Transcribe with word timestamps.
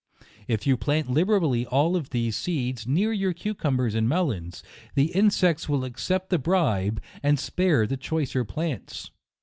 If 0.47 0.65
you 0.65 0.77
plant 0.77 1.11
liberally 1.11 1.67
of 1.67 2.09
these 2.09 2.35
seeds, 2.35 2.87
near 2.87 3.13
your 3.13 3.35
cu 3.35 3.53
cumbers 3.53 3.93
and 3.93 4.09
melons, 4.09 4.63
the 4.95 5.11
insect 5.15 5.69
will 5.69 5.83
accept 5.85 6.31
the 6.31 6.39
bribe, 6.39 6.99
and 7.21 7.39
spare 7.39 7.85
the 7.85 7.97
choicer 7.97 8.43
plants. 8.43 9.11